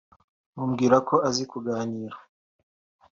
[0.55, 2.17] mubwira ko azi kuganira